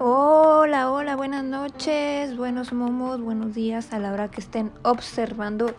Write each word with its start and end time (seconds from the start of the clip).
Hola, 0.00 0.90
hola, 0.90 1.14
buenas 1.14 1.44
noches, 1.44 2.36
buenos 2.36 2.72
momos, 2.72 3.20
buenos 3.20 3.54
días 3.54 3.92
a 3.92 4.00
la 4.00 4.12
hora 4.12 4.28
que 4.28 4.40
estén 4.40 4.72
observando, 4.82 5.72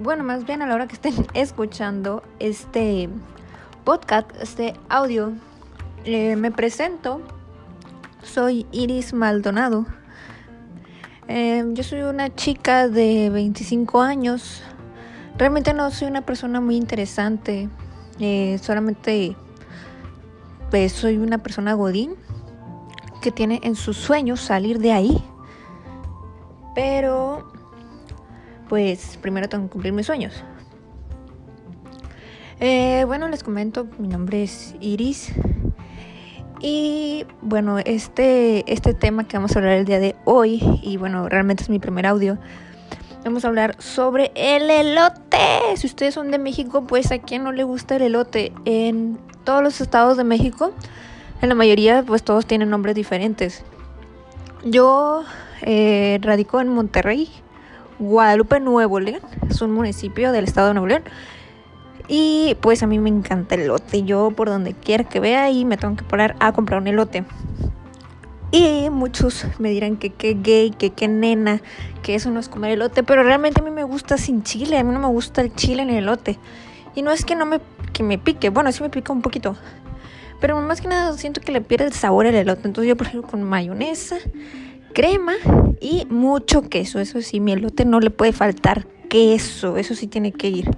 bueno, 0.00 0.24
más 0.24 0.44
bien 0.44 0.62
a 0.62 0.66
la 0.66 0.74
hora 0.74 0.88
que 0.88 0.94
estén 0.94 1.14
escuchando 1.34 2.24
este 2.40 3.08
podcast, 3.84 4.28
este 4.40 4.74
audio. 4.88 5.32
Eh, 6.04 6.34
me 6.34 6.50
presento, 6.50 7.20
soy 8.24 8.66
Iris 8.72 9.12
Maldonado. 9.12 9.86
Eh, 11.28 11.64
yo 11.68 11.84
soy 11.84 12.00
una 12.00 12.34
chica 12.34 12.88
de 12.88 13.30
25 13.30 14.02
años. 14.02 14.60
Realmente 15.38 15.72
no 15.72 15.88
soy 15.92 16.08
una 16.08 16.22
persona 16.22 16.60
muy 16.60 16.74
interesante, 16.74 17.68
eh, 18.18 18.58
solamente 18.60 19.36
pues, 20.70 20.90
soy 20.90 21.18
una 21.18 21.38
persona 21.38 21.74
godín 21.74 22.16
que 23.20 23.30
tiene 23.30 23.60
en 23.62 23.76
sus 23.76 23.96
sueños 23.96 24.40
salir 24.40 24.78
de 24.78 24.92
ahí. 24.92 25.22
Pero, 26.74 27.50
pues 28.68 29.18
primero 29.20 29.48
tengo 29.48 29.64
que 29.64 29.70
cumplir 29.70 29.92
mis 29.92 30.06
sueños. 30.06 30.44
Eh, 32.60 33.04
bueno, 33.06 33.28
les 33.28 33.42
comento, 33.42 33.86
mi 33.98 34.08
nombre 34.08 34.42
es 34.42 34.74
Iris. 34.80 35.32
Y 36.60 37.24
bueno, 37.40 37.78
este, 37.78 38.70
este 38.70 38.92
tema 38.92 39.26
que 39.26 39.38
vamos 39.38 39.56
a 39.56 39.60
hablar 39.60 39.78
el 39.78 39.86
día 39.86 39.98
de 39.98 40.14
hoy, 40.26 40.60
y 40.82 40.98
bueno, 40.98 41.28
realmente 41.28 41.62
es 41.62 41.70
mi 41.70 41.78
primer 41.78 42.06
audio, 42.06 42.36
vamos 43.24 43.46
a 43.46 43.48
hablar 43.48 43.80
sobre 43.80 44.30
el 44.34 44.68
elote. 44.68 45.76
Si 45.76 45.86
ustedes 45.86 46.12
son 46.12 46.30
de 46.30 46.38
México, 46.38 46.84
pues 46.86 47.12
a 47.12 47.18
quién 47.18 47.44
no 47.44 47.52
le 47.52 47.64
gusta 47.64 47.96
el 47.96 48.02
elote. 48.02 48.52
En 48.66 49.18
todos 49.44 49.62
los 49.62 49.80
estados 49.80 50.18
de 50.18 50.24
México 50.24 50.72
en 51.40 51.48
la 51.48 51.54
mayoría, 51.54 52.02
pues 52.06 52.22
todos 52.22 52.46
tienen 52.46 52.70
nombres 52.70 52.94
diferentes. 52.94 53.62
Yo 54.64 55.24
eh, 55.62 56.18
radico 56.22 56.60
en 56.60 56.68
Monterrey, 56.68 57.28
Guadalupe, 57.98 58.60
Nuevo 58.60 59.00
León. 59.00 59.22
Es 59.48 59.62
un 59.62 59.72
municipio 59.72 60.32
del 60.32 60.44
estado 60.44 60.68
de 60.68 60.74
Nuevo 60.74 60.86
León. 60.86 61.02
Y 62.08 62.56
pues 62.60 62.82
a 62.82 62.86
mí 62.86 62.98
me 62.98 63.08
encanta 63.08 63.54
el 63.54 63.62
elote. 63.62 64.02
Yo 64.02 64.32
por 64.32 64.48
donde 64.48 64.74
quiera 64.74 65.04
que 65.04 65.20
vea 65.20 65.50
y 65.50 65.64
me 65.64 65.76
tengo 65.76 65.96
que 65.96 66.04
parar 66.04 66.36
a 66.40 66.52
comprar 66.52 66.80
un 66.80 66.88
elote. 66.88 67.24
Y 68.52 68.90
muchos 68.90 69.46
me 69.58 69.70
dirán 69.70 69.96
que 69.96 70.10
qué 70.10 70.34
gay, 70.34 70.70
que 70.70 70.90
qué 70.90 71.06
nena, 71.06 71.62
que 72.02 72.16
eso 72.16 72.30
no 72.30 72.40
es 72.40 72.48
comer 72.48 72.72
elote. 72.72 73.02
Pero 73.02 73.22
realmente 73.22 73.60
a 73.60 73.64
mí 73.64 73.70
me 73.70 73.84
gusta 73.84 74.18
sin 74.18 74.42
chile. 74.42 74.76
A 74.76 74.84
mí 74.84 74.92
no 74.92 74.98
me 74.98 75.06
gusta 75.06 75.40
el 75.40 75.54
chile 75.54 75.82
en 75.82 75.90
el 75.90 75.98
elote. 75.98 76.38
Y 76.96 77.02
no 77.02 77.12
es 77.12 77.24
que 77.24 77.36
no 77.36 77.46
me, 77.46 77.60
que 77.92 78.02
me 78.02 78.18
pique. 78.18 78.50
Bueno, 78.50 78.72
sí 78.72 78.82
me 78.82 78.90
pica 78.90 79.12
un 79.12 79.22
poquito. 79.22 79.56
Pero 80.40 80.60
más 80.60 80.80
que 80.80 80.88
nada 80.88 81.16
siento 81.16 81.40
que 81.40 81.52
le 81.52 81.60
pierde 81.60 81.86
el 81.86 81.92
sabor 81.92 82.26
al 82.26 82.34
elote. 82.34 82.66
Entonces 82.66 82.88
yo 82.88 82.96
prefiero 82.96 83.26
con 83.26 83.42
mayonesa, 83.42 84.16
crema 84.92 85.34
y 85.80 86.06
mucho 86.10 86.62
queso. 86.62 87.00
Eso 87.00 87.20
sí, 87.20 87.40
mi 87.40 87.52
elote 87.52 87.84
no 87.84 88.00
le 88.00 88.10
puede 88.10 88.32
faltar 88.32 88.86
queso. 89.08 89.76
Eso 89.76 89.94
sí 89.94 90.06
tiene 90.06 90.32
que 90.32 90.48
ir. 90.48 90.70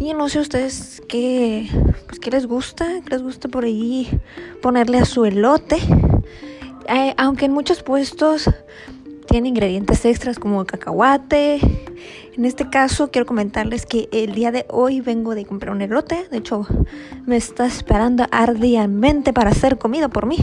Y 0.00 0.14
no 0.14 0.28
sé 0.28 0.38
ustedes 0.38 1.02
qué, 1.08 1.68
pues, 2.06 2.20
qué 2.20 2.30
les 2.30 2.46
gusta, 2.46 2.86
qué 3.04 3.10
les 3.10 3.22
gusta 3.22 3.48
por 3.48 3.64
ahí 3.64 4.08
ponerle 4.62 4.98
a 4.98 5.04
su 5.04 5.24
elote. 5.24 5.76
Eh, 6.88 7.14
aunque 7.18 7.46
en 7.46 7.52
muchos 7.52 7.82
puestos 7.82 8.48
tiene 9.28 9.48
ingredientes 9.48 10.04
extras 10.04 10.38
como 10.38 10.64
cacahuate. 10.64 11.60
En 12.36 12.44
este 12.44 12.68
caso 12.70 13.10
quiero 13.10 13.26
comentarles 13.26 13.84
que 13.84 14.08
el 14.10 14.34
día 14.34 14.50
de 14.50 14.64
hoy 14.70 15.00
vengo 15.00 15.34
de 15.34 15.44
comprar 15.44 15.74
un 15.74 15.82
elote. 15.82 16.26
De 16.30 16.38
hecho, 16.38 16.66
me 17.26 17.36
está 17.36 17.66
esperando 17.66 18.26
ardiamente 18.30 19.32
para 19.32 19.52
ser 19.52 19.76
comido 19.78 20.08
por 20.08 20.26
mí. 20.26 20.38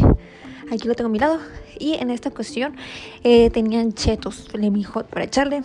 Aquí 0.72 0.88
lo 0.88 0.94
tengo 0.94 1.10
a 1.10 1.12
mi 1.12 1.20
lado. 1.20 1.40
Y 1.80 1.96
en 1.96 2.12
esta 2.12 2.30
ocasión 2.30 2.76
eh, 3.24 3.50
tenían 3.50 3.94
chetos. 3.94 4.48
Le 4.54 4.70
dijo 4.70 5.04
para 5.04 5.26
echarle. 5.26 5.64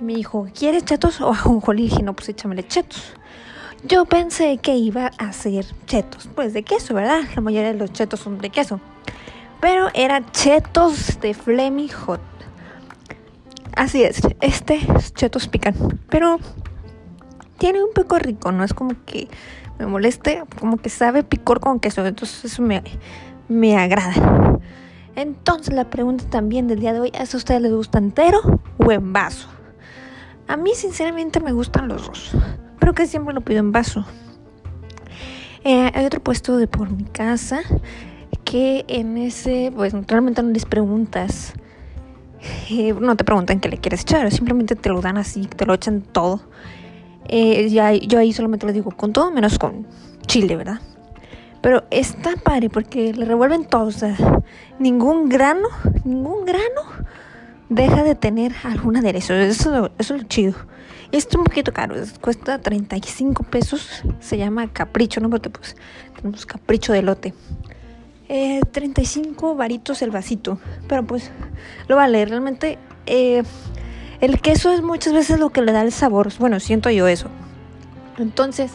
Y 0.00 0.02
me 0.02 0.14
dijo, 0.14 0.48
¿quieres 0.58 0.84
chetos 0.84 1.20
o 1.20 1.30
ajonjolí? 1.30 1.84
Dije, 1.84 2.02
no, 2.02 2.14
pues 2.14 2.28
échamele 2.30 2.66
chetos. 2.66 3.12
Yo 3.84 4.06
pensé 4.06 4.58
que 4.58 4.76
iba 4.76 5.10
a 5.18 5.28
hacer 5.28 5.66
chetos. 5.86 6.28
Pues 6.34 6.54
de 6.54 6.62
queso, 6.62 6.94
¿verdad? 6.94 7.20
La 7.34 7.42
mayoría 7.42 7.72
de 7.72 7.78
los 7.78 7.92
chetos 7.92 8.20
son 8.20 8.38
de 8.38 8.50
queso. 8.50 8.80
Pero 9.60 9.88
era 9.94 10.30
chetos 10.32 11.20
de 11.20 11.34
Fleming 11.34 11.88
Hot. 11.88 12.20
Así 13.76 14.02
es, 14.02 14.22
este 14.40 14.80
chetos 15.14 15.48
pican, 15.48 15.74
pero 16.08 16.38
tiene 17.58 17.84
un 17.84 17.90
pico 17.94 18.18
rico, 18.18 18.50
no 18.50 18.64
es 18.64 18.72
como 18.72 18.94
que 19.04 19.28
me 19.78 19.84
moleste, 19.84 20.42
como 20.58 20.78
que 20.78 20.88
sabe 20.88 21.22
picor 21.22 21.60
con 21.60 21.78
queso, 21.78 22.04
entonces 22.06 22.52
eso 22.52 22.62
me, 22.62 22.82
me 23.48 23.76
agrada. 23.76 24.58
Entonces 25.14 25.74
la 25.74 25.90
pregunta 25.90 26.24
también 26.30 26.68
del 26.68 26.80
día 26.80 26.94
de 26.94 27.00
hoy 27.00 27.12
es 27.12 27.34
a 27.34 27.36
ustedes 27.36 27.60
les 27.60 27.72
gusta 27.72 27.98
entero 27.98 28.40
o 28.78 28.92
en 28.92 29.12
vaso. 29.12 29.46
A 30.48 30.56
mí 30.56 30.70
sinceramente 30.74 31.40
me 31.40 31.52
gustan 31.52 31.88
los 31.88 32.06
dos, 32.06 32.32
pero 32.78 32.94
que 32.94 33.06
siempre 33.06 33.34
lo 33.34 33.42
pido 33.42 33.60
en 33.60 33.72
vaso. 33.72 34.06
Eh, 35.64 35.90
hay 35.92 36.06
otro 36.06 36.22
puesto 36.22 36.56
de 36.56 36.66
por 36.66 36.90
mi 36.90 37.04
casa 37.04 37.60
que 38.44 38.86
en 38.88 39.18
ese, 39.18 39.70
pues 39.76 39.92
realmente 40.06 40.42
no 40.42 40.48
les 40.50 40.64
preguntas 40.64 41.52
eh, 42.70 42.94
no 42.98 43.16
te 43.16 43.24
preguntan 43.24 43.60
qué 43.60 43.68
le 43.68 43.78
quieres 43.78 44.02
echar, 44.02 44.30
simplemente 44.30 44.76
te 44.76 44.88
lo 44.88 45.00
dan 45.00 45.18
así, 45.18 45.46
te 45.46 45.66
lo 45.66 45.74
echan 45.74 46.02
todo. 46.02 46.40
Eh, 47.28 47.68
yo 47.70 48.18
ahí 48.18 48.32
solamente 48.32 48.66
lo 48.66 48.72
digo 48.72 48.90
con 48.92 49.12
todo 49.12 49.30
menos 49.30 49.58
con 49.58 49.86
chile, 50.26 50.56
¿verdad? 50.56 50.80
Pero 51.60 51.84
está 51.90 52.36
padre 52.36 52.70
porque 52.70 53.12
le 53.12 53.24
revuelven 53.24 53.64
todo, 53.64 53.86
o 53.86 53.90
sea, 53.90 54.16
ningún 54.78 55.28
grano, 55.28 55.68
ningún 56.04 56.44
grano 56.44 56.82
deja 57.68 58.04
de 58.04 58.14
tener 58.14 58.52
algún 58.62 58.96
aderezo. 58.96 59.34
Eso, 59.34 59.90
eso 59.98 60.14
es 60.14 60.22
lo 60.22 60.28
chido. 60.28 60.54
Y 61.10 61.16
es 61.16 61.28
un 61.34 61.44
poquito 61.44 61.72
caro, 61.72 61.94
cuesta 62.20 62.60
35 62.60 63.44
pesos, 63.44 64.02
se 64.20 64.38
llama 64.38 64.72
capricho, 64.72 65.20
¿no? 65.20 65.30
Porque 65.30 65.50
pues 65.50 65.76
tenemos 66.16 66.46
capricho 66.46 66.92
de 66.92 67.02
lote. 67.02 67.34
35 68.28 69.52
eh, 69.52 69.54
varitos 69.56 70.02
el 70.02 70.10
vasito. 70.10 70.58
Pero 70.88 71.04
pues 71.04 71.30
lo 71.88 71.96
vale. 71.96 72.24
Realmente 72.24 72.78
eh, 73.06 73.42
el 74.20 74.40
queso 74.40 74.72
es 74.72 74.82
muchas 74.82 75.12
veces 75.12 75.38
lo 75.38 75.50
que 75.50 75.62
le 75.62 75.72
da 75.72 75.82
el 75.82 75.92
sabor. 75.92 76.30
Bueno, 76.38 76.60
siento 76.60 76.90
yo 76.90 77.08
eso. 77.08 77.28
Entonces, 78.18 78.72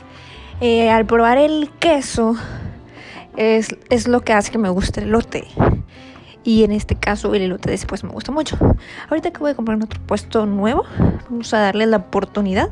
eh, 0.62 0.90
al 0.90 1.06
probar 1.06 1.38
el 1.38 1.70
queso 1.80 2.36
es, 3.36 3.76
es, 3.90 4.08
lo 4.08 4.22
que 4.22 4.34
hace 4.34 4.52
que 4.52 4.58
me 4.58 4.70
guste 4.70 5.02
el 5.02 5.08
elote. 5.08 5.48
Y 6.44 6.64
en 6.64 6.72
este 6.72 6.96
caso 6.96 7.34
el 7.36 7.44
elote 7.44 7.70
después 7.70 8.04
me 8.04 8.12
gusta 8.12 8.32
mucho. 8.32 8.58
Ahorita 9.10 9.32
que 9.32 9.40
voy 9.40 9.52
a 9.52 9.56
comprar 9.56 9.82
otro 9.82 10.00
puesto 10.06 10.46
nuevo, 10.46 10.86
vamos 11.30 11.54
a 11.54 11.60
darle 11.60 11.86
la 11.86 11.98
oportunidad 11.98 12.70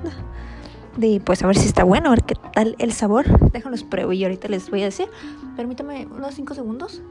de 0.99 1.21
pues 1.23 1.41
a 1.43 1.47
ver 1.47 1.57
si 1.57 1.67
está 1.67 1.83
bueno, 1.83 2.07
a 2.07 2.11
ver 2.11 2.23
qué 2.23 2.35
tal 2.53 2.75
el 2.79 2.91
sabor. 2.91 3.51
Déjalos 3.51 3.83
pruebo 3.83 4.11
y 4.13 4.23
ahorita 4.23 4.47
les 4.47 4.69
voy 4.69 4.81
a 4.81 4.85
decir. 4.85 5.07
Permítame 5.55 6.07
unos 6.07 6.35
5 6.35 6.53
segundos. 6.53 7.01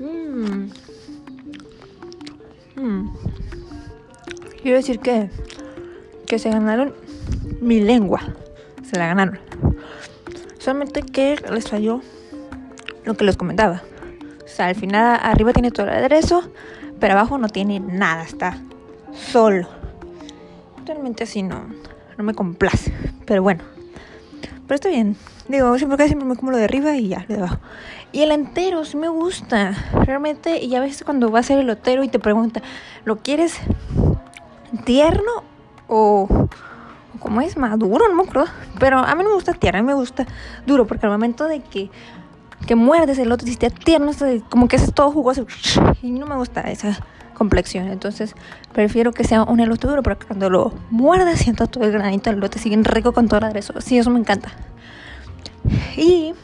Mmm. 0.00 0.68
Quiero 4.62 4.76
decir 4.76 4.98
que, 5.00 5.30
que 6.26 6.38
se 6.38 6.50
ganaron 6.50 6.94
mi 7.60 7.80
lengua. 7.80 8.20
Se 8.82 8.96
la 8.96 9.08
ganaron. 9.08 9.38
Solamente 10.58 11.02
que 11.02 11.36
les 11.52 11.68
falló 11.68 12.00
lo 13.04 13.16
que 13.16 13.24
les 13.24 13.36
comentaba. 13.36 13.82
O 14.44 14.48
sea, 14.48 14.66
al 14.66 14.74
final 14.74 15.20
arriba 15.22 15.52
tiene 15.52 15.70
todo 15.70 15.86
el 15.86 15.92
aderezo, 15.92 16.50
pero 16.98 17.14
abajo 17.14 17.36
no 17.38 17.48
tiene 17.48 17.80
nada, 17.80 18.22
está 18.22 18.58
solo 19.12 19.77
realmente 20.88 21.24
así 21.24 21.42
no, 21.42 21.66
no 22.16 22.24
me 22.24 22.34
complace. 22.34 22.92
Pero 23.26 23.42
bueno. 23.42 23.62
Pero 24.66 24.74
está 24.74 24.88
bien. 24.88 25.16
Digo, 25.48 25.78
siempre 25.78 26.06
siempre 26.06 26.28
me 26.28 26.36
como 26.36 26.50
lo 26.50 26.58
de 26.58 26.64
arriba 26.64 26.94
y 26.96 27.08
ya, 27.08 27.24
de 27.28 27.36
abajo. 27.36 27.58
Y 28.12 28.22
el 28.22 28.32
entero 28.32 28.84
sí 28.84 28.96
me 28.96 29.08
gusta. 29.08 29.74
Realmente, 30.04 30.62
y 30.62 30.74
a 30.74 30.80
veces 30.80 31.04
cuando 31.04 31.30
va 31.30 31.38
a 31.38 31.42
ser 31.42 31.58
el 31.58 31.70
otero 31.70 32.02
y 32.02 32.08
te 32.08 32.18
pregunta, 32.18 32.62
¿lo 33.04 33.16
quieres 33.18 33.58
tierno 34.84 35.42
o, 35.86 36.28
o 37.20 37.40
es? 37.40 37.56
Maduro, 37.56 38.08
no 38.08 38.14
me 38.14 38.28
acuerdo. 38.28 38.50
Pero 38.78 38.98
a 38.98 39.14
mí 39.14 39.22
no 39.22 39.30
me 39.30 39.34
gusta 39.34 39.54
tierno, 39.54 39.78
a 39.78 39.82
mí 39.82 39.86
me 39.86 39.94
gusta 39.94 40.26
duro, 40.66 40.86
porque 40.86 41.06
al 41.06 41.12
momento 41.12 41.48
de 41.48 41.60
que, 41.60 41.90
que 42.66 42.74
muerdes 42.74 43.18
el 43.18 43.32
otro, 43.32 43.46
si 43.46 43.52
está 43.52 43.70
tierno, 43.70 44.12
como 44.50 44.68
que 44.68 44.76
es 44.76 44.92
todo 44.92 45.10
jugoso. 45.10 45.46
Y 46.02 46.10
no 46.10 46.26
me 46.26 46.36
gusta 46.36 46.60
esa 46.62 46.98
complexión. 47.38 47.88
Entonces 47.88 48.34
prefiero 48.72 49.12
que 49.12 49.24
sea 49.24 49.44
un 49.44 49.60
elote 49.60 49.86
duro 49.86 50.02
porque 50.02 50.26
cuando 50.26 50.50
lo 50.50 50.72
muerda 50.90 51.36
siento 51.36 51.66
todo 51.68 51.84
el 51.84 51.92
granito 51.92 52.28
del 52.30 52.38
elote 52.38 52.58
siguen 52.58 52.84
rico 52.84 53.12
con 53.12 53.28
todo 53.28 53.38
el 53.38 53.44
aderezo. 53.44 53.80
Sí, 53.80 53.96
eso 53.96 54.10
me 54.10 54.18
encanta. 54.18 54.50
Y 55.96 56.34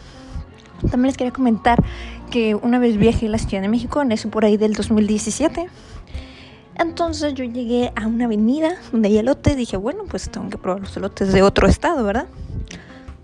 también 0.91 1.09
les 1.09 1.17
quería 1.17 1.33
comentar 1.33 1.83
que 2.31 2.55
una 2.55 2.79
vez 2.79 2.97
viajé 2.97 3.27
a 3.27 3.31
la 3.31 3.39
Ciudad 3.39 3.63
de 3.63 3.69
México, 3.69 4.03
en 4.03 4.13
eso 4.13 4.29
por 4.31 4.45
ahí 4.45 4.57
del 4.57 4.75
2017. 4.75 5.69
Entonces 6.77 7.35
yo 7.35 7.45
llegué 7.45 7.93
a 7.95 8.07
una 8.07 8.25
avenida 8.25 8.75
donde 8.91 9.09
hay 9.09 9.19
elote. 9.19 9.55
Dije, 9.55 9.77
bueno, 9.77 10.05
pues 10.09 10.29
tengo 10.31 10.49
que 10.51 10.59
probar 10.59 10.81
los 10.81 10.97
elotes 10.97 11.33
de 11.33 11.43
otro 11.43 11.69
estado, 11.69 12.05
¿verdad? 12.05 12.27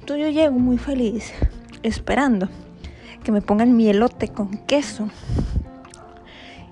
Entonces 0.00 0.26
yo 0.26 0.30
llego 0.30 0.58
muy 0.58 0.78
feliz, 0.78 1.32
esperando. 1.82 2.48
que 3.24 3.32
me 3.32 3.42
pongan 3.42 3.76
mi 3.76 3.88
elote 3.88 4.28
con 4.28 4.48
queso. 4.66 5.08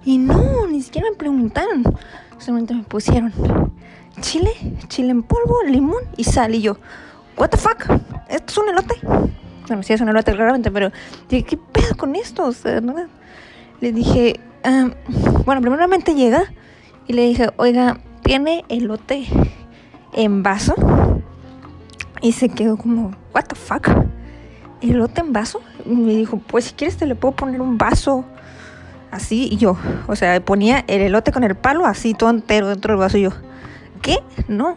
Y 0.09 0.17
no, 0.17 0.67
ni 0.67 0.81
siquiera 0.81 1.11
me 1.11 1.17
preguntaron. 1.19 1.85
Solamente 2.39 2.73
me 2.73 2.83
pusieron 2.83 3.31
chile, 4.23 4.53
chile 4.89 5.11
en 5.11 5.23
polvo, 5.23 5.63
limón 5.67 6.03
y 6.17 6.25
sal. 6.25 6.55
Y 6.55 6.63
yo, 6.63 6.79
¿What 7.37 7.51
the 7.51 7.59
fuck? 7.59 7.91
¿Esto 8.27 8.53
es 8.53 8.57
un 8.57 8.69
elote? 8.71 8.95
Bueno, 9.67 9.83
sí 9.83 9.93
es 9.93 10.01
un 10.01 10.09
elote 10.09 10.33
claramente, 10.33 10.71
pero 10.71 10.93
dije, 11.29 11.43
¿qué 11.43 11.59
pedo 11.59 11.95
con 11.99 12.17
esto? 12.17 12.47
O 12.47 12.53
sea, 12.53 12.81
¿no? 12.81 12.95
Le 13.83 13.93
dije, 13.93 14.41
ah, 14.65 14.89
bueno, 15.45 15.61
primeramente 15.61 16.15
llega 16.15 16.55
y 17.07 17.13
le 17.13 17.27
dije, 17.27 17.51
oiga, 17.59 18.01
¿tiene 18.23 18.65
elote 18.71 19.27
en 20.15 20.43
vaso? 20.43 20.75
Y 22.23 22.33
se 22.33 22.49
quedó 22.49 22.79
como, 22.79 23.11
¿What 23.35 23.45
the 23.45 23.57
fuck? 23.57 23.91
¿Elote 24.81 25.21
en 25.21 25.35
vaso? 25.35 25.61
Y 25.85 25.91
me 25.91 26.15
dijo, 26.15 26.39
pues 26.39 26.65
si 26.65 26.73
quieres 26.73 26.97
te 26.97 27.05
le 27.05 27.15
puedo 27.15 27.37
poner 27.37 27.61
un 27.61 27.77
vaso 27.77 28.25
así. 29.11 29.49
Y 29.51 29.57
yo, 29.57 29.77
o 30.07 30.17
sea, 30.17 30.41
ponía 30.45 30.85
el 30.87 31.03
elote 31.03 31.33
con 31.33 31.45
el 31.45 31.55
palo 31.55 31.87
así 31.87 32.15
todo 32.15 32.31
entero 32.31 32.69
dentro 32.69 32.93
del 32.93 33.01
vaso. 33.01 33.19
Y 33.19 33.23
yo, 33.23 33.31
¿qué? 34.03 34.19
No. 34.49 34.77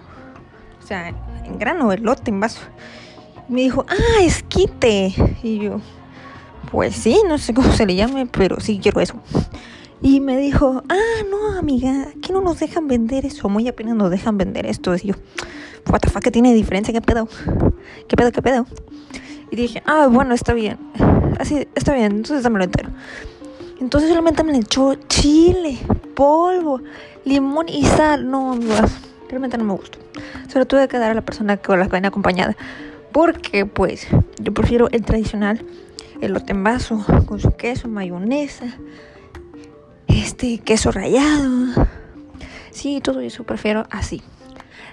O 0.81 0.85
sea, 0.85 1.09
en 1.45 1.59
grano, 1.59 1.91
elote 1.91 2.31
en 2.31 2.39
vaso. 2.39 2.61
Me 3.47 3.61
dijo, 3.61 3.85
ah, 3.89 4.23
esquite. 4.23 5.13
Y 5.43 5.59
yo, 5.59 5.81
pues 6.71 6.95
sí, 6.95 7.21
no 7.27 7.37
sé 7.37 7.53
cómo 7.53 7.71
se 7.73 7.85
le 7.85 7.95
llame, 7.95 8.25
pero 8.25 8.59
sí 8.59 8.79
quiero 8.81 9.01
eso. 9.01 9.15
Y 10.01 10.19
me 10.19 10.37
dijo, 10.37 10.83
ah, 10.89 11.23
no, 11.29 11.59
amiga, 11.59 12.07
aquí 12.17 12.31
no 12.31 12.41
nos 12.41 12.59
dejan 12.59 12.87
vender 12.87 13.25
eso. 13.25 13.49
Muy 13.49 13.67
apenas 13.67 13.95
nos 13.95 14.09
dejan 14.09 14.37
vender 14.37 14.65
esto. 14.65 14.95
Y 14.95 15.07
yo, 15.07 15.15
what 15.89 15.99
the 15.99 16.19
¿qué 16.21 16.31
tiene 16.31 16.53
diferencia? 16.53 16.93
¿Qué 16.93 17.01
pedo? 17.01 17.27
¿Qué 18.07 18.15
pedo, 18.15 18.31
qué 18.31 18.41
pedo? 18.41 18.65
Y 19.51 19.55
dije, 19.55 19.83
ah, 19.85 20.07
bueno, 20.09 20.33
está 20.33 20.53
bien. 20.53 20.77
Así, 21.39 21.67
está 21.75 21.93
bien, 21.93 22.13
entonces 22.13 22.43
dámelo 22.43 22.63
entero. 22.63 22.89
Entonces 23.81 24.09
solamente 24.09 24.43
me 24.43 24.51
le 24.51 24.59
echó 24.59 24.93
chile, 25.09 25.79
polvo, 26.15 26.81
limón 27.25 27.67
y 27.67 27.83
sal. 27.83 28.29
No, 28.29 28.57
realmente 29.27 29.57
no 29.57 29.63
me 29.63 29.73
gustó. 29.73 29.97
Solo 30.49 30.67
tuve 30.67 30.87
que 30.87 30.99
dar 30.99 31.09
a 31.09 31.13
la 31.15 31.23
persona 31.23 31.57
que 31.57 31.75
las 31.75 31.89
ven 31.89 32.05
acompañada. 32.05 32.55
Porque, 33.11 33.65
pues, 33.65 34.07
yo 34.39 34.53
prefiero 34.53 34.87
el 34.91 35.03
tradicional, 35.03 35.65
el 36.21 36.33
lote 36.33 36.51
en 36.51 36.63
vaso, 36.63 37.03
con 37.25 37.39
su 37.39 37.55
queso, 37.55 37.87
mayonesa, 37.87 38.77
este, 40.07 40.59
queso 40.59 40.91
rallado. 40.91 41.87
Sí, 42.69 43.01
todo 43.01 43.19
eso 43.19 43.43
prefiero 43.45 43.87
así. 43.89 44.21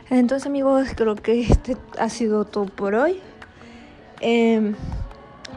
Entonces, 0.08 0.46
amigos, 0.46 0.88
creo 0.96 1.14
que 1.14 1.42
este 1.42 1.76
ha 1.98 2.08
sido 2.08 2.46
todo 2.46 2.64
por 2.64 2.94
hoy. 2.94 3.20
Eh, 4.22 4.72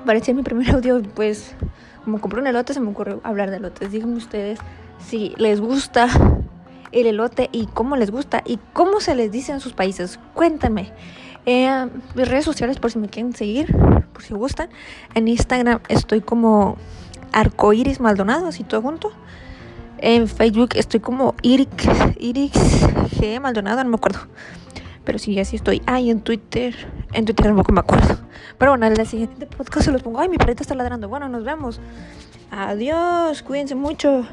parecía 0.05 0.33
mi 0.33 0.43
primer 0.43 0.69
audio, 0.75 1.01
pues, 1.15 1.55
como 2.03 2.19
compré 2.19 2.41
un 2.41 2.47
elote, 2.47 2.73
se 2.73 2.79
me 2.79 2.89
ocurrió 2.89 3.21
hablar 3.23 3.51
de 3.51 3.57
elotes. 3.57 3.91
Díganme 3.91 4.17
ustedes 4.17 4.59
si 4.99 5.33
les 5.37 5.61
gusta 5.61 6.07
el 6.91 7.07
elote 7.07 7.49
y 7.51 7.67
cómo 7.67 7.95
les 7.95 8.11
gusta 8.11 8.43
y 8.45 8.59
cómo 8.73 8.99
se 8.99 9.15
les 9.15 9.31
dice 9.31 9.51
en 9.51 9.59
sus 9.59 9.73
países. 9.73 10.19
Cuéntame. 10.33 10.91
Eh, 11.45 11.87
mis 12.15 12.27
redes 12.27 12.45
sociales, 12.45 12.79
por 12.79 12.91
si 12.91 12.99
me 12.99 13.09
quieren 13.09 13.33
seguir, 13.33 13.75
por 14.13 14.21
si 14.23 14.33
gustan. 14.33 14.69
En 15.15 15.27
Instagram 15.27 15.79
estoy 15.87 16.21
como 16.21 16.77
arcoiris 17.31 17.99
maldonado, 17.99 18.47
así 18.47 18.63
todo 18.63 18.81
junto. 18.81 19.11
En 19.97 20.27
Facebook 20.27 20.71
estoy 20.75 20.99
como 20.99 21.35
Irix, 21.43 21.87
Irix 22.19 22.57
G 23.11 23.39
Maldonado, 23.39 23.83
no 23.83 23.89
me 23.89 23.95
acuerdo. 23.95 24.19
Pero 25.03 25.19
sí, 25.19 25.39
así 25.39 25.55
estoy. 25.55 25.81
Ay, 25.85 26.09
en 26.09 26.21
Twitter. 26.21 26.75
En 27.13 27.25
Twitter 27.25 27.45
tampoco 27.45 27.71
me 27.71 27.81
acuerdo. 27.81 28.17
Pero 28.57 28.71
bueno, 28.71 28.85
en 28.85 28.93
la 28.93 29.05
siguiente 29.05 29.45
podcast 29.45 29.85
se 29.85 29.91
los 29.91 30.01
pongo. 30.01 30.19
Ay, 30.19 30.29
mi 30.29 30.37
perrito 30.37 30.63
está 30.63 30.75
ladrando. 30.75 31.09
Bueno, 31.09 31.27
nos 31.27 31.43
vemos. 31.43 31.79
Adiós. 32.51 33.41
Cuídense 33.43 33.75
mucho. 33.75 34.25